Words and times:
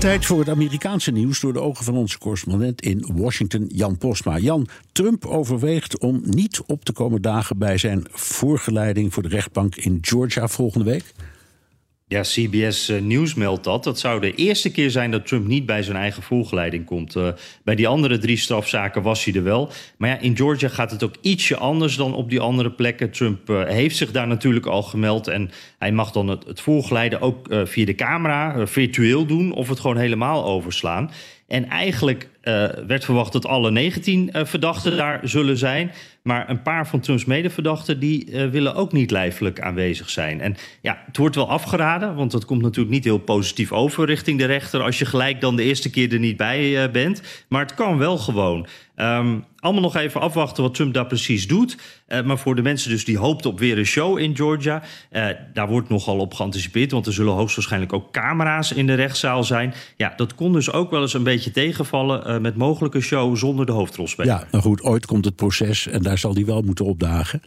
Tijd 0.00 0.26
voor 0.26 0.38
het 0.38 0.48
Amerikaanse 0.48 1.10
nieuws 1.10 1.40
door 1.40 1.52
de 1.52 1.60
ogen 1.60 1.84
van 1.84 1.96
onze 1.96 2.18
correspondent 2.18 2.82
in 2.82 3.10
Washington, 3.14 3.66
Jan 3.72 3.98
Postma. 3.98 4.38
Jan, 4.38 4.68
Trump 4.92 5.26
overweegt 5.26 5.98
om 5.98 6.20
niet 6.24 6.62
op 6.66 6.84
te 6.84 6.92
komen 6.92 7.22
dagen 7.22 7.58
bij 7.58 7.78
zijn 7.78 8.06
voorgeleiding 8.10 9.12
voor 9.12 9.22
de 9.22 9.28
rechtbank 9.28 9.76
in 9.76 9.98
Georgia 10.00 10.48
volgende 10.48 10.84
week. 10.84 11.04
Ja, 12.10 12.20
CBS 12.20 12.90
uh, 12.90 13.00
Nieuws 13.00 13.34
meldt 13.34 13.64
dat. 13.64 13.84
Dat 13.84 13.98
zou 13.98 14.20
de 14.20 14.34
eerste 14.34 14.70
keer 14.70 14.90
zijn 14.90 15.10
dat 15.10 15.26
Trump 15.26 15.46
niet 15.46 15.66
bij 15.66 15.82
zijn 15.82 15.96
eigen 15.96 16.22
voorgeleiding 16.22 16.84
komt. 16.84 17.16
Uh, 17.16 17.28
bij 17.64 17.74
die 17.74 17.88
andere 17.88 18.18
drie 18.18 18.36
strafzaken 18.36 19.02
was 19.02 19.24
hij 19.24 19.34
er 19.34 19.42
wel. 19.42 19.70
Maar 19.96 20.08
ja, 20.08 20.18
in 20.18 20.36
Georgia 20.36 20.68
gaat 20.68 20.90
het 20.90 21.02
ook 21.02 21.14
ietsje 21.20 21.56
anders 21.56 21.96
dan 21.96 22.14
op 22.14 22.30
die 22.30 22.40
andere 22.40 22.70
plekken. 22.70 23.10
Trump 23.10 23.50
uh, 23.50 23.62
heeft 23.64 23.96
zich 23.96 24.10
daar 24.10 24.26
natuurlijk 24.26 24.66
al 24.66 24.82
gemeld. 24.82 25.28
En 25.28 25.50
hij 25.78 25.92
mag 25.92 26.12
dan 26.12 26.28
het, 26.28 26.44
het 26.46 27.20
ook 27.20 27.46
via 27.64 27.84
de 27.84 27.94
camera 27.94 28.66
virtueel 28.66 29.26
doen... 29.26 29.52
of 29.52 29.68
het 29.68 29.80
gewoon 29.80 29.96
helemaal 29.96 30.44
overslaan. 30.44 31.10
En 31.50 31.68
eigenlijk 31.68 32.28
uh, 32.42 32.68
werd 32.86 33.04
verwacht 33.04 33.32
dat 33.32 33.46
alle 33.46 33.70
19 33.70 34.30
uh, 34.32 34.44
verdachten 34.44 34.96
daar 34.96 35.20
zullen 35.22 35.56
zijn. 35.56 35.92
Maar 36.22 36.50
een 36.50 36.62
paar 36.62 36.86
van 36.86 37.00
Trumps 37.00 37.24
medeverdachten 37.24 38.00
die 38.00 38.30
uh, 38.30 38.46
willen 38.46 38.74
ook 38.74 38.92
niet 38.92 39.10
lijfelijk 39.10 39.60
aanwezig 39.60 40.10
zijn. 40.10 40.40
En 40.40 40.56
ja, 40.80 41.02
het 41.06 41.16
wordt 41.16 41.34
wel 41.34 41.48
afgeraden, 41.48 42.14
want 42.14 42.30
dat 42.30 42.44
komt 42.44 42.62
natuurlijk 42.62 42.94
niet 42.94 43.04
heel 43.04 43.18
positief 43.18 43.72
over 43.72 44.06
richting 44.06 44.38
de 44.38 44.44
rechter 44.44 44.82
als 44.82 44.98
je 44.98 45.04
gelijk 45.04 45.40
dan 45.40 45.56
de 45.56 45.62
eerste 45.62 45.90
keer 45.90 46.12
er 46.12 46.18
niet 46.18 46.36
bij 46.36 46.90
bent. 46.90 47.22
Maar 47.48 47.62
het 47.62 47.74
kan 47.74 47.98
wel 47.98 48.18
gewoon. 48.18 48.66
Um, 48.96 49.44
allemaal 49.58 49.82
nog 49.82 49.96
even 49.96 50.20
afwachten 50.20 50.62
wat 50.62 50.74
Trump 50.74 50.94
daar 50.94 51.06
precies 51.06 51.48
doet. 51.48 51.76
Uh, 52.08 52.22
maar 52.22 52.38
voor 52.38 52.54
de 52.54 52.62
mensen 52.62 52.90
dus 52.90 53.04
die 53.04 53.18
hoopten 53.18 53.50
op 53.50 53.58
weer 53.58 53.78
een 53.78 53.84
show 53.84 54.18
in 54.18 54.36
Georgia... 54.36 54.82
Uh, 55.12 55.26
daar 55.52 55.68
wordt 55.68 55.88
nogal 55.88 56.18
op 56.18 56.34
geanticipeerd... 56.34 56.90
want 56.90 57.06
er 57.06 57.12
zullen 57.12 57.34
hoogstwaarschijnlijk 57.34 57.92
ook 57.92 58.12
camera's 58.12 58.72
in 58.72 58.86
de 58.86 58.94
rechtszaal 58.94 59.44
zijn. 59.44 59.74
Ja, 59.96 60.12
dat 60.16 60.34
kon 60.34 60.52
dus 60.52 60.72
ook 60.72 60.90
wel 60.90 61.00
eens 61.00 61.14
een 61.14 61.22
beetje 61.22 61.50
tegenvallen... 61.50 62.30
Uh, 62.30 62.38
met 62.38 62.56
mogelijke 62.56 63.00
show 63.00 63.36
zonder 63.36 63.66
de 63.66 63.72
hoofdrolspeler. 63.72 64.32
Ja, 64.32 64.46
nou 64.50 64.62
goed, 64.62 64.82
ooit 64.82 65.06
komt 65.06 65.24
het 65.24 65.36
proces 65.36 65.86
en 65.86 66.02
daar 66.02 66.18
zal 66.18 66.34
hij 66.34 66.44
wel 66.44 66.62
moeten 66.62 66.84
opdagen. 66.84 67.42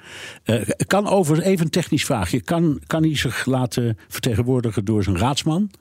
kan 0.88 1.07
over, 1.07 1.41
even 1.41 1.66
een 1.66 1.72
technisch 1.72 2.05
vraagje... 2.05 2.41
Kan, 2.41 2.80
kan 2.88 3.03
hij 3.03 3.17
zich 3.17 3.45
laten 3.45 3.97
vertegenwoordigen 4.07 4.85
door 4.85 5.03
zijn 5.03 5.17
raadsman... 5.17 5.72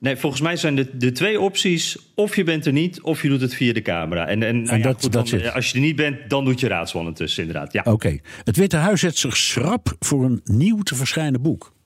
Nee, 0.00 0.16
volgens 0.16 0.42
mij 0.42 0.56
zijn 0.56 0.74
de, 0.74 0.96
de 0.96 1.12
twee 1.12 1.40
opties: 1.40 1.98
of 2.14 2.36
je 2.36 2.44
bent 2.44 2.66
er 2.66 2.72
niet, 2.72 3.00
of 3.00 3.22
je 3.22 3.28
doet 3.28 3.40
het 3.40 3.54
via 3.54 3.72
de 3.72 3.82
camera. 3.82 4.26
En, 4.26 4.42
en, 4.42 4.68
en 4.68 4.76
ja, 4.76 4.82
dat, 4.82 5.02
goed, 5.02 5.12
dan, 5.12 5.24
dat 5.24 5.54
als 5.54 5.68
je 5.70 5.74
er 5.74 5.80
niet 5.80 5.96
bent, 5.96 6.30
dan 6.30 6.44
doet 6.44 6.60
je 6.60 6.68
raadsman 6.68 7.14
tussen, 7.14 7.42
inderdaad. 7.42 7.72
Ja. 7.72 7.80
Oké. 7.80 7.90
Okay. 7.90 8.20
Het 8.44 8.56
Witte 8.56 8.76
Huis 8.76 9.00
zet 9.00 9.16
zich 9.16 9.36
schrap 9.36 9.96
voor 9.98 10.24
een 10.24 10.40
nieuw 10.44 10.82
te 10.82 10.94
verschijnen 10.94 11.42
boek. 11.42 11.76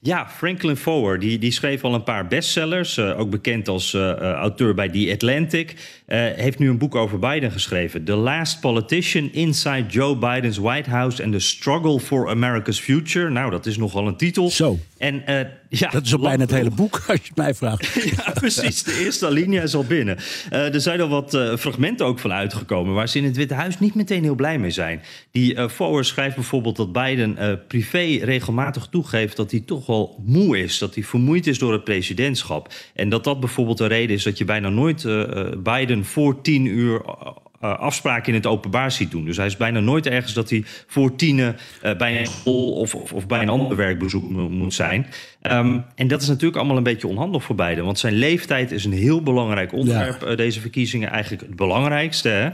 Ja, 0.00 0.28
Franklin 0.28 0.76
Foer, 0.76 1.18
die, 1.18 1.38
die 1.38 1.50
schreef 1.50 1.84
al 1.84 1.94
een 1.94 2.02
paar 2.02 2.26
bestsellers. 2.26 2.96
Uh, 2.96 3.18
ook 3.18 3.30
bekend 3.30 3.68
als 3.68 3.92
uh, 3.92 4.00
uh, 4.00 4.16
auteur 4.18 4.74
bij 4.74 4.88
The 4.88 5.10
Atlantic. 5.12 5.74
heeft 6.06 6.58
nu 6.58 6.68
een 6.68 6.78
boek 6.78 6.94
over 6.94 7.18
Biden 7.18 7.52
geschreven. 7.52 8.04
The 8.04 8.14
Last 8.14 8.60
Politician 8.60 9.32
Inside 9.32 9.84
Joe 9.88 10.16
Biden's 10.16 10.56
White 10.56 10.90
House 10.90 11.24
and 11.24 11.32
the 11.32 11.38
Struggle 11.38 12.00
for 12.00 12.28
America's 12.28 12.80
Future. 12.80 13.30
Nou, 13.30 13.50
dat 13.50 13.66
is 13.66 13.76
nogal 13.76 14.06
een 14.06 14.16
titel. 14.16 14.50
Zo. 14.50 14.78
En 14.98 15.22
ja, 15.78 15.90
dat 15.90 16.04
is 16.04 16.12
al 16.12 16.18
bijna 16.18 16.42
het 16.42 16.50
hele 16.50 16.70
boek, 16.70 16.94
als 17.08 17.18
je 17.20 17.26
het 17.26 17.36
mij 17.36 17.54
vraagt. 17.54 17.94
ja, 18.16 18.30
precies. 18.30 18.82
De 18.82 19.00
eerste 19.04 19.26
alinea 19.26 19.62
is 19.62 19.74
al 19.74 19.84
binnen. 19.84 20.16
Uh, 20.52 20.74
er 20.74 20.80
zijn 20.80 21.00
al 21.00 21.08
wat 21.08 21.34
uh, 21.34 21.56
fragmenten 21.56 22.06
ook 22.06 22.18
van 22.18 22.32
uitgekomen... 22.32 22.94
waar 22.94 23.08
ze 23.08 23.18
in 23.18 23.24
het 23.24 23.36
Witte 23.36 23.54
Huis 23.54 23.78
niet 23.78 23.94
meteen 23.94 24.22
heel 24.22 24.34
blij 24.34 24.58
mee 24.58 24.70
zijn. 24.70 25.02
Die 25.30 25.54
uh, 25.54 25.68
Forward 25.68 26.06
schrijft 26.06 26.34
bijvoorbeeld 26.34 26.76
dat 26.76 26.92
Biden 26.92 27.60
privé 27.68 28.24
regelmatig 28.24 28.86
toegeeft... 28.90 29.36
dat 29.36 29.50
hij 29.50 29.60
toch 29.60 29.86
wel 29.86 30.22
moe 30.26 30.58
is, 30.58 30.78
dat 30.78 30.94
hij 30.94 31.04
vermoeid 31.04 31.46
is 31.46 31.58
door 31.58 31.72
het 31.72 31.84
presidentschap. 31.84 32.72
En 32.94 33.08
dat 33.08 33.24
dat 33.24 33.40
bijvoorbeeld 33.40 33.78
de 33.78 33.86
reden 33.86 34.16
is 34.16 34.22
dat 34.22 34.38
je 34.38 34.44
bijna 34.44 34.68
nooit 34.68 35.06
Biden 35.62 36.04
voor 36.04 36.40
tien 36.40 36.66
uur 36.66 37.00
uh, 37.62 37.78
afspraken 37.78 38.28
in 38.28 38.34
het 38.34 38.46
openbaar 38.46 38.92
ziet 38.92 39.10
doen. 39.10 39.24
Dus 39.24 39.36
hij 39.36 39.46
is 39.46 39.56
bijna 39.56 39.80
nooit 39.80 40.06
ergens 40.06 40.32
dat 40.32 40.50
hij 40.50 40.64
voor 40.86 41.16
tienen 41.16 41.56
uh, 41.84 41.96
bij 41.96 42.20
een 42.20 42.26
school 42.26 42.72
of, 42.72 42.94
of, 42.94 43.12
of, 43.12 43.26
bij 43.26 43.42
een 43.42 43.48
ander 43.48 43.76
werkbezoek 43.76 44.30
moet 44.30 44.74
zijn. 44.74 45.06
Um, 45.42 45.84
en 45.94 46.08
dat 46.08 46.22
is 46.22 46.28
natuurlijk 46.28 46.56
allemaal 46.56 46.76
een 46.76 46.82
beetje 46.82 47.08
onhandig 47.08 47.42
voor 47.42 47.54
beide. 47.54 47.82
Want 47.82 47.98
zijn 47.98 48.14
leeftijd 48.14 48.72
is 48.72 48.84
een 48.84 48.92
heel 48.92 49.22
belangrijk 49.22 49.72
onderwerp. 49.72 50.20
Ja. 50.20 50.30
Uh, 50.30 50.36
deze 50.36 50.60
verkiezingen 50.60 51.10
eigenlijk 51.10 51.42
het 51.42 51.56
belangrijkste. 51.56 52.28
Hè? 52.28 52.50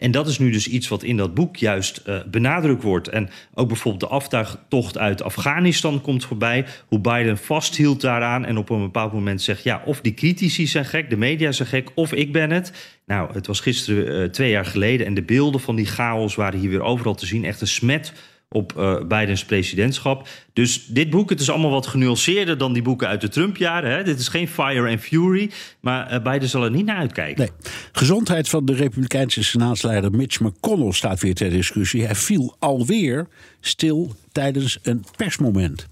En 0.00 0.10
dat 0.10 0.28
is 0.28 0.38
nu 0.38 0.50
dus 0.50 0.68
iets 0.68 0.88
wat 0.88 1.02
in 1.02 1.16
dat 1.16 1.34
boek 1.34 1.56
juist 1.56 2.02
uh, 2.06 2.18
benadrukt 2.30 2.82
wordt. 2.82 3.08
En 3.08 3.30
ook 3.54 3.68
bijvoorbeeld 3.68 4.10
de 4.10 4.16
aftuigtocht 4.16 4.98
uit 4.98 5.22
Afghanistan 5.22 6.00
komt 6.00 6.24
voorbij. 6.24 6.66
Hoe 6.86 6.98
Biden 6.98 7.38
vasthield 7.38 8.00
daaraan 8.00 8.44
en 8.44 8.56
op 8.56 8.70
een 8.70 8.80
bepaald 8.80 9.12
moment 9.12 9.42
zegt... 9.42 9.62
ja, 9.62 9.82
of 9.84 10.00
die 10.00 10.14
critici 10.14 10.66
zijn 10.66 10.84
gek, 10.84 11.10
de 11.10 11.16
media 11.16 11.52
zijn 11.52 11.68
gek, 11.68 11.90
of 11.94 12.12
ik 12.12 12.32
ben 12.32 12.50
het. 12.50 12.98
Nou, 13.06 13.32
het 13.32 13.46
was 13.46 13.60
gisteren 13.60 14.22
uh, 14.22 14.28
twee 14.28 14.50
jaar 14.50 14.66
geleden... 14.66 15.06
en 15.06 15.14
de 15.14 15.22
beelden 15.22 15.60
van 15.60 15.76
die 15.76 15.86
chaos 15.86 16.34
waren 16.34 16.60
hier 16.60 16.70
weer 16.70 16.82
overal 16.82 17.14
te 17.14 17.26
zien. 17.26 17.44
Echt 17.44 17.60
een 17.60 17.66
smet 17.66 18.12
op 18.54 18.74
uh, 18.78 18.96
Bidens 19.06 19.44
presidentschap. 19.44 20.28
Dus 20.52 20.86
dit 20.86 21.10
boek, 21.10 21.30
het 21.30 21.40
is 21.40 21.50
allemaal 21.50 21.70
wat 21.70 21.86
genuanceerder 21.86 22.58
dan 22.58 22.72
die 22.72 22.82
boeken 22.82 23.08
uit 23.08 23.20
de 23.20 23.28
Trump-jaren. 23.28 23.90
Hè? 23.90 24.02
Dit 24.02 24.18
is 24.18 24.28
geen 24.28 24.48
Fire 24.48 24.90
and 24.90 25.00
Fury, 25.00 25.50
maar 25.80 26.12
uh, 26.12 26.22
Biden 26.22 26.48
zal 26.48 26.64
er 26.64 26.70
niet 26.70 26.84
naar 26.84 26.96
uitkijken. 26.96 27.38
Nee. 27.38 27.70
Gezondheid 27.92 28.48
van 28.48 28.64
de 28.64 28.74
Republikeinse 28.74 29.44
senaatsleider 29.44 30.10
Mitch 30.10 30.40
McConnell 30.40 30.92
staat 30.92 31.20
weer 31.20 31.34
ter 31.34 31.50
discussie. 31.50 32.04
Hij 32.04 32.14
viel 32.14 32.56
alweer 32.58 33.26
stil 33.60 34.14
tijdens 34.32 34.78
een 34.82 35.04
persmoment. 35.16 35.88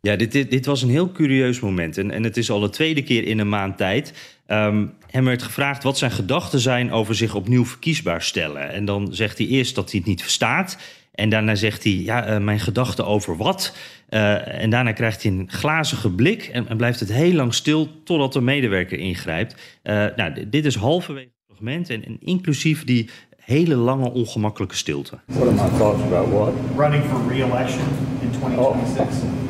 Ja, 0.00 0.16
dit, 0.16 0.32
dit, 0.32 0.50
dit 0.50 0.66
was 0.66 0.82
een 0.82 0.90
heel 0.90 1.12
curieus 1.12 1.60
moment. 1.60 1.98
En, 1.98 2.10
en 2.10 2.24
het 2.24 2.36
is 2.36 2.50
al 2.50 2.60
de 2.60 2.70
tweede 2.70 3.02
keer 3.02 3.24
in 3.24 3.38
een 3.38 3.48
maand 3.48 3.76
tijd. 3.76 4.12
Um, 4.46 4.92
hem 5.06 5.24
werd 5.24 5.42
gevraagd 5.42 5.82
wat 5.82 5.98
zijn 5.98 6.10
gedachten 6.10 6.60
zijn 6.60 6.92
over 6.92 7.14
zich 7.14 7.34
opnieuw 7.34 7.64
verkiesbaar 7.64 8.22
stellen. 8.22 8.70
En 8.70 8.84
dan 8.84 9.08
zegt 9.14 9.38
hij 9.38 9.46
eerst 9.46 9.74
dat 9.74 9.90
hij 9.90 10.00
het 10.00 10.08
niet 10.08 10.22
verstaat. 10.22 10.78
En 11.18 11.28
daarna 11.28 11.54
zegt 11.54 11.84
hij, 11.84 11.92
ja, 11.92 12.30
uh, 12.30 12.38
mijn 12.38 12.60
gedachten 12.60 13.06
over 13.06 13.36
wat? 13.36 13.76
Uh, 14.10 14.62
en 14.62 14.70
daarna 14.70 14.92
krijgt 14.92 15.22
hij 15.22 15.32
een 15.32 15.50
glazige 15.50 16.10
blik 16.10 16.42
en, 16.42 16.68
en, 16.68 16.76
blijft 16.76 17.00
het 17.00 17.12
heel 17.12 17.32
lang 17.32 17.54
stil 17.54 18.02
totdat 18.04 18.32
de 18.32 18.40
medewerker 18.40 18.98
ingrijpt. 18.98 19.54
Uh, 19.82 20.06
nou, 20.16 20.48
dit 20.48 20.64
is 20.64 20.74
halverwege 20.74 21.26
het 21.26 21.34
fragment 21.46 21.90
en, 21.90 22.04
en, 22.04 22.16
inclusief 22.20 22.84
die 22.84 23.08
hele 23.36 23.74
lange 23.74 24.10
ongemakkelijke 24.10 24.76
stilte. 24.76 25.18
What 25.26 25.42
are 25.42 25.52
my 25.52 25.78
thoughts 25.78 26.02
about 26.02 26.28
what? 26.32 26.52
Running 26.76 27.04
for 27.04 27.28
re-election 27.28 27.84
in 28.20 28.30
2026. 28.30 29.22
Oh. 29.22 29.46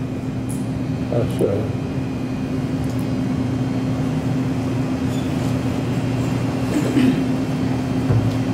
That's 1.11 1.41
uh, 1.43 1.53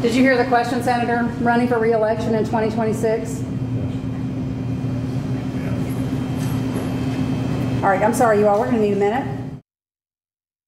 Did 0.05 0.15
you 0.15 0.23
hear 0.23 0.37
the 0.37 0.49
question, 0.49 0.83
Senator? 0.83 1.25
Running 1.41 1.69
for 1.69 1.79
re-election 1.79 2.35
in 2.35 2.45
2026? 2.45 3.41
All 7.83 7.91
right, 7.91 8.03
I'm 8.03 8.15
sorry, 8.15 8.39
you 8.39 8.47
all. 8.47 8.59
We're 8.61 8.71
going 8.71 8.83
to 8.83 8.89
need 8.89 8.97
a 8.97 8.99
minute. 8.99 9.45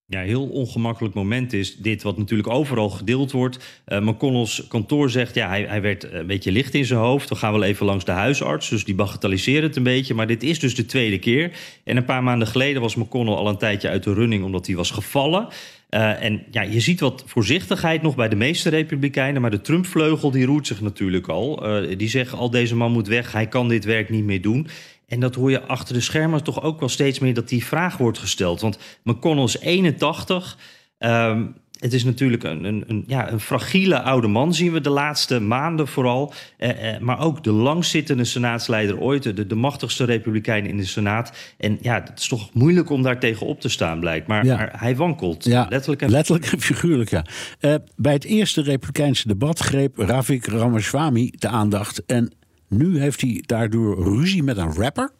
Ja, 0.08 0.20
heel 0.20 0.47
ongemakkelijk 0.47 1.14
moment 1.14 1.53
is 1.53 1.77
dit, 1.77 2.03
wat 2.03 2.18
natuurlijk 2.18 2.48
overal 2.48 2.91
gedeeld 2.91 3.33
wordt. 3.33 3.83
Uh, 3.86 4.00
McConnell's 4.00 4.66
kantoor 4.68 5.10
zegt, 5.10 5.34
ja, 5.34 5.48
hij, 5.48 5.62
hij 5.62 5.83
werd 5.83 6.12
een 6.12 6.27
beetje 6.27 6.53
licht 6.53 6.74
in 6.74 6.84
zijn 6.84 7.00
hoofd. 7.00 7.28
We 7.28 7.34
gaan 7.34 7.53
wel 7.53 7.62
even 7.62 7.86
langs 7.86 8.04
de 8.04 8.12
huisarts, 8.12 8.68
dus 8.68 8.84
die 8.84 8.94
bagatelliseren 8.94 9.62
het 9.62 9.77
een 9.77 9.83
beetje. 9.83 10.15
Maar 10.15 10.27
dit 10.27 10.42
is 10.42 10.60
dus 10.60 10.74
de 10.74 10.86
tweede 10.86 11.18
keer. 11.18 11.50
En 11.84 11.97
een 11.97 12.04
paar 12.04 12.22
maanden 12.22 12.48
geleden 12.48 12.83
was 12.83 12.94
McConnell 12.94 13.34
al 13.34 13.48
een 13.48 13.59
tijdje 13.59 13.88
uit 13.88 14.03
de 14.03 14.15
running... 14.15 14.44
omdat 14.44 14.66
hij 14.66 14.77
was 14.77 14.91
gevallen. 14.91 15.48
Uh, 15.97 16.22
en 16.22 16.43
ja, 16.51 16.63
je 16.63 16.81
ziet 16.81 17.01
wat 17.01 17.22
voorzichtigheid 17.27 18.03
nog 18.03 18.15
bij 18.15 18.28
de 18.28 18.37
meeste 18.37 18.69
republikeinen... 18.69 19.41
maar 19.41 19.51
de 19.51 19.60
Trump-vleugel 19.60 20.31
die 20.31 20.47
roert 20.47 20.66
zich 20.66 20.81
natuurlijk 20.81 21.28
al. 21.28 21.81
Uh, 21.83 21.98
die 21.98 22.09
zeggen 22.09 22.39
al, 22.39 22.51
deze 22.51 22.77
man 22.77 22.93
moet 22.93 23.09
weg, 23.09 23.33
hij 23.33 23.47
kan 23.47 23.69
dit 23.69 23.84
werk 23.84 24.10
niet 24.10 24.25
meer 24.25 24.43
doen... 24.43 24.69
En 25.07 25.21
dat 25.21 25.34
hoor 25.34 25.51
je 25.51 25.63
achter 25.63 25.95
de 25.95 26.01
schermen 26.01 26.43
toch 26.45 26.63
ook 26.63 26.81
wel 26.81 26.89
steeds 26.89 27.19
meer 27.19 27.34
dat 27.34 27.48
die 27.48 27.65
vraag 27.65 27.97
wordt 27.97 28.19
gesteld. 28.19 28.60
Want 28.60 28.78
McConnell 29.03 29.45
is 29.45 29.59
81. 29.59 30.59
Um, 30.98 31.54
het 31.78 31.92
is 31.92 32.04
natuurlijk 32.04 32.42
een, 32.42 32.64
een, 32.64 32.84
een, 32.86 33.04
ja, 33.06 33.32
een 33.32 33.40
fragiele 33.40 34.02
oude 34.02 34.26
man, 34.26 34.54
zien 34.54 34.72
we 34.72 34.80
de 34.80 34.90
laatste 34.90 35.40
maanden 35.40 35.88
vooral. 35.88 36.32
Eh, 36.56 36.94
eh, 36.94 37.00
maar 37.00 37.20
ook 37.20 37.44
de 37.44 37.50
langzittende 37.52 38.24
senaatsleider 38.24 38.98
ooit, 39.00 39.22
de, 39.22 39.46
de 39.46 39.54
machtigste 39.54 40.04
republikein 40.04 40.66
in 40.66 40.76
de 40.76 40.84
Senaat. 40.84 41.32
En 41.58 41.78
ja, 41.80 41.94
het 42.04 42.18
is 42.18 42.28
toch 42.28 42.54
moeilijk 42.54 42.90
om 42.90 43.02
daar 43.02 43.18
tegen 43.18 43.46
op 43.46 43.60
te 43.60 43.68
staan, 43.68 44.00
blijkt. 44.00 44.26
Maar, 44.26 44.44
Ja. 44.44 44.56
maar 44.56 44.72
hij 44.76 44.96
wankelt, 44.96 45.44
Ja, 45.44 45.66
letterlijk 45.70 46.02
en 46.02 46.10
letterlijk 46.10 46.52
en 46.52 46.60
figuurlijk, 46.60 47.10
ja. 47.10 47.24
Eh, 47.60 47.74
bij 47.96 48.12
het 48.12 48.24
eerste 48.24 48.62
Republikeinse 48.62 49.28
debat 49.28 49.58
greep 49.58 49.98
Ravik 49.98 50.46
Ramaswamy 50.46 51.32
de 51.38 51.48
aandacht. 51.48 52.04
En 52.06 52.32
nu 52.68 53.00
heeft 53.00 53.20
hij 53.20 53.42
daardoor 53.46 54.02
ruzie 54.04 54.42
met 54.42 54.56
een 54.56 54.74
rapper. 54.74 55.10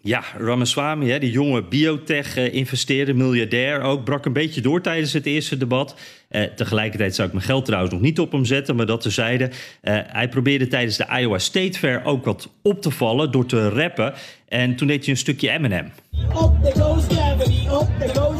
Ja, 0.00 0.22
Ramaswamy, 0.36 1.10
hè, 1.10 1.18
die 1.18 1.30
jonge 1.30 1.62
biotech-investeerder, 1.62 3.16
miljardair 3.16 3.80
ook, 3.80 4.04
brak 4.04 4.24
een 4.24 4.32
beetje 4.32 4.60
door 4.60 4.80
tijdens 4.80 5.12
het 5.12 5.26
eerste 5.26 5.56
debat. 5.56 5.94
Eh, 6.28 6.42
tegelijkertijd 6.42 7.14
zou 7.14 7.28
ik 7.28 7.34
mijn 7.34 7.46
geld 7.46 7.64
trouwens 7.64 7.92
nog 7.92 8.02
niet 8.02 8.18
op 8.18 8.32
hem 8.32 8.44
zetten, 8.44 8.76
maar 8.76 8.86
dat 8.86 9.00
tezijde. 9.00 9.50
Eh 9.80 9.98
hij 10.06 10.28
probeerde 10.28 10.66
tijdens 10.66 10.96
de 10.96 11.06
Iowa 11.20 11.38
State 11.38 11.78
Fair 11.78 12.04
ook 12.04 12.24
wat 12.24 12.48
op 12.62 12.82
te 12.82 12.90
vallen 12.90 13.30
door 13.30 13.46
te 13.46 13.68
rappen. 13.68 14.14
En 14.48 14.76
toen 14.76 14.86
deed 14.86 15.00
hij 15.00 15.12
een 15.12 15.20
stukje 15.20 15.50
Eminem. 15.50 15.90
There 16.62 16.80
goes 16.80 17.04
gravity, 17.08 17.66
there 17.98 18.20
goes 18.20 18.37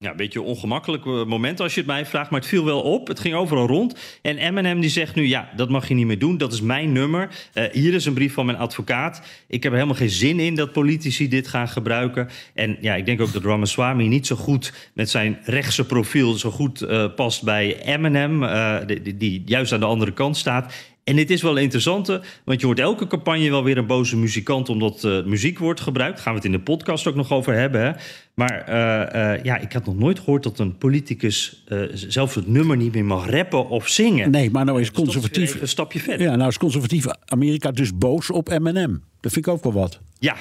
Ja, 0.00 0.10
een 0.10 0.16
beetje 0.16 0.38
een 0.38 0.44
ongemakkelijk 0.44 1.06
eh, 1.06 1.24
moment 1.24 1.60
als 1.60 1.74
je 1.74 1.80
het 1.80 1.88
mij 1.88 2.06
vraagt, 2.06 2.30
maar 2.30 2.40
het 2.40 2.48
viel 2.48 2.64
wel 2.64 2.80
op. 2.80 3.08
Het 3.08 3.20
ging 3.20 3.34
overal 3.34 3.66
rond. 3.66 4.18
En 4.22 4.36
Eminem 4.38 4.80
die 4.80 4.90
zegt 4.90 5.14
nu, 5.14 5.26
ja, 5.26 5.50
dat 5.56 5.68
mag 5.68 5.88
je 5.88 5.94
niet 5.94 6.06
meer 6.06 6.18
doen. 6.18 6.36
Dat 6.38 6.52
is 6.52 6.60
mijn 6.60 6.92
nummer. 6.92 7.28
Eh, 7.52 7.64
hier 7.72 7.94
is 7.94 8.04
een 8.04 8.14
brief 8.14 8.32
van 8.34 8.46
mijn 8.46 8.58
advocaat. 8.58 9.22
Ik 9.48 9.62
heb 9.62 9.72
er 9.72 9.78
helemaal 9.78 9.98
geen 9.98 10.10
zin 10.10 10.40
in 10.40 10.54
dat 10.54 10.72
politici 10.72 11.28
dit 11.28 11.48
gaan 11.48 11.68
gebruiken. 11.68 12.28
En 12.54 12.76
ja, 12.80 12.94
ik 12.94 13.06
denk 13.06 13.20
ook 13.20 13.32
dat 13.32 13.44
Ramaswamy 13.44 14.06
niet 14.06 14.26
zo 14.26 14.36
goed 14.36 14.90
met 14.94 15.10
zijn 15.10 15.38
rechtse 15.44 15.86
profiel... 15.86 16.32
zo 16.32 16.50
goed 16.50 16.82
eh, 16.82 17.14
past 17.14 17.42
bij 17.42 17.82
Eminem, 17.82 18.40
die- 18.86 19.16
die 19.16 19.42
juist 19.46 19.72
aan 19.72 19.80
de 19.80 19.86
andere 19.86 20.12
kant 20.12 20.36
staat... 20.36 20.74
En 21.08 21.16
dit 21.16 21.30
is 21.30 21.42
wel 21.42 21.56
een 21.56 21.62
interessante, 21.62 22.20
want 22.44 22.60
je 22.60 22.66
hoort 22.66 22.78
elke 22.78 23.06
campagne 23.06 23.50
wel 23.50 23.64
weer 23.64 23.78
een 23.78 23.86
boze 23.86 24.16
muzikant 24.16 24.68
omdat 24.68 25.04
eh, 25.04 25.24
muziek 25.24 25.58
wordt 25.58 25.80
gebruikt. 25.80 26.14
Daar 26.14 26.22
gaan 26.22 26.32
we 26.32 26.38
het 26.38 26.46
in 26.46 26.52
de 26.52 26.60
podcast 26.60 27.06
ook 27.06 27.14
nog 27.14 27.32
over 27.32 27.54
hebben. 27.54 27.80
Hè? 27.80 27.92
Maar 28.34 28.60
eh, 28.60 29.32
eh, 29.34 29.44
ja, 29.44 29.58
ik 29.58 29.72
had 29.72 29.86
nog 29.86 29.98
nooit 29.98 30.18
gehoord 30.18 30.42
dat 30.42 30.58
een 30.58 30.78
politicus 30.78 31.64
zelfs 31.92 32.34
het 32.34 32.48
nummer 32.48 32.76
niet 32.76 32.94
meer 32.94 33.04
mag 33.04 33.30
rappen 33.30 33.68
of 33.68 33.88
zingen. 33.88 34.30
Nee, 34.30 34.50
maar 34.50 34.64
nou 34.64 34.80
is 34.80 34.86
Dus 34.88 34.96
conservatief. 34.96 35.60
een 35.60 35.68
stapje 35.68 36.00
verder. 36.00 36.26
Ja, 36.26 36.36
nou 36.36 36.48
is 36.48 36.58
conservatief 36.58 37.06
Amerika 37.24 37.70
dus 37.70 37.98
boos 37.98 38.30
op 38.30 38.48
Eminem. 38.48 39.02
Dat 39.20 39.32
vind 39.32 39.46
ik 39.46 39.52
ook 39.52 39.62
wel 39.62 39.72
wat. 39.72 40.00
Ja. 40.18 40.36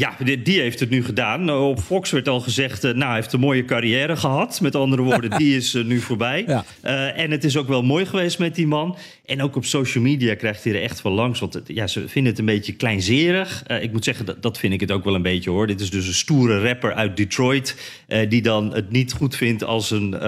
Ja, 0.00 0.16
die, 0.42 0.60
heeft 0.60 0.80
het 0.80 0.90
nu 0.90 1.04
gedaan. 1.04 1.44
Nou, 1.44 1.70
Op 1.70 1.80
Fox 1.80 2.10
werd 2.10 2.28
al 2.28 2.40
gezegd, 2.40 2.84
eh, 2.84 2.92
nou, 2.92 3.04
hij 3.04 3.14
heeft 3.14 3.32
een 3.32 3.40
mooie 3.40 3.64
carrière 3.64 4.16
gehad. 4.16 4.60
Met 4.60 4.74
andere 4.74 5.02
woorden, 5.02 5.30
die 5.38 5.56
is 5.56 5.74
eh, 5.74 5.84
nu 5.84 5.98
voorbij. 5.98 6.44
Ja. 6.46 6.64
Eh, 6.80 7.18
en 7.18 7.30
het 7.30 7.44
is 7.44 7.56
ook 7.56 7.68
wel 7.68 7.82
mooi 7.82 8.06
geweest 8.06 8.38
met 8.38 8.54
die 8.54 8.66
man. 8.66 8.96
En 9.26 9.42
ook 9.42 9.56
op 9.56 9.64
social 9.64 10.04
media 10.04 10.34
krijgt 10.34 10.64
hij 10.64 10.74
er 10.74 10.82
echt 10.82 11.00
van 11.00 11.12
langs. 11.12 11.40
Want 11.40 11.60
ja, 11.66 11.86
ze 11.86 12.08
vinden 12.08 12.30
het 12.30 12.40
een 12.40 12.46
beetje 12.46 12.72
kleinzerig. 12.72 13.62
Ik 13.80 13.92
moet 13.92 14.04
zeggen, 14.04 14.26
dat, 14.26 14.42
dat 14.42 14.58
vind 14.58 14.72
ik 14.72 14.80
het 14.80 14.90
ook 14.90 15.04
wel 15.04 15.14
een 15.14 15.22
beetje 15.22 15.50
hoor. 15.50 15.66
Dit 15.66 15.80
is 15.80 15.90
dus 15.90 16.06
een 16.06 16.14
stoere 16.14 16.62
rapper 16.62 16.94
uit 16.94 17.16
Detroit... 17.16 17.76
eh, 18.06 18.28
die 18.30 18.42
dan 18.42 18.74
het 18.74 18.90
niet 18.90 19.12
goed 19.12 19.36
vindt 19.36 19.64
als 19.64 19.90
een, 19.90 20.26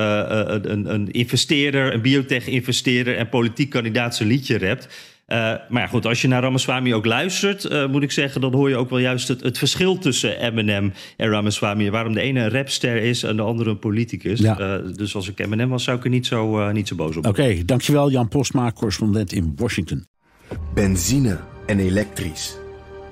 een, 0.72 0.94
een 0.94 1.10
investeerder... 1.10 1.94
een 1.94 2.02
biotech-investeerder 2.02 3.16
en 3.16 3.28
politiek 3.28 3.70
kandidaat 3.70 4.16
zijn 4.16 4.28
liedje 4.28 4.58
rapt... 4.58 4.88
Eh, 5.32 5.38
maar 5.69 5.82
ja, 5.82 5.87
goed, 5.87 6.06
als 6.06 6.23
je 6.23 6.29
naar 6.29 6.43
Ramaswamy 6.43 6.93
ook 6.93 7.06
luistert, 7.06 7.64
eh, 7.64 7.87
moet 7.87 8.02
ik 8.02 8.11
zeggen, 8.11 8.40
dan 8.40 8.55
hoor 8.55 8.69
je 8.69 8.76
ook 8.76 8.90
wel 8.90 8.99
juist 8.99 9.29
het, 9.29 9.43
het 9.43 9.58
verschil 9.58 9.99
tussen 9.99 10.40
Eminem 10.40 10.93
en 11.17 11.29
Ramaswamy. 11.29 11.90
Waarom 11.90 12.12
de 12.12 12.20
ene 12.20 12.40
een 12.40 12.50
rapster 12.50 12.96
is 12.96 13.23
en 13.23 13.37
de 13.37 13.43
andere 13.43 13.70
een 13.70 13.79
politicus. 13.79 14.40
Ja. 14.40 14.58
Eh, 14.58 14.94
dus 14.94 15.14
als 15.14 15.29
ik 15.29 15.40
Eminem 15.40 15.69
was, 15.69 15.84
zou 15.84 15.99
ik 15.99 16.05
er 16.05 16.11
niet 16.11 16.26
zo, 16.26 16.61
eh, 16.61 16.73
niet 16.73 16.88
zo 16.88 16.94
boos 16.94 17.17
op 17.17 17.26
Oké, 17.26 17.64
dankjewel 17.64 18.11
Jan 18.11 18.29
Postma, 18.29 18.73
correspondent 18.73 19.32
in 19.32 19.52
Washington. 19.56 20.06
Benzine 20.75 21.38
en 21.67 21.79
elektrisch. 21.79 22.56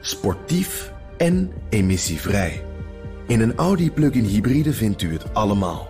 Sportief 0.00 0.92
en 1.18 1.50
emissievrij. 1.70 2.64
In 3.26 3.40
een 3.40 3.54
Audi 3.54 3.90
plug-in 3.90 4.24
hybride 4.24 4.72
vindt 4.72 5.02
u 5.02 5.12
het 5.12 5.34
allemaal. 5.34 5.88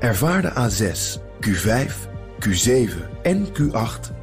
Ervaar 0.00 0.42
de 0.42 0.50
A6, 0.50 1.18
Q5, 1.40 2.08
Q7 2.38 2.90
en 3.22 3.46
Q8 3.46 4.22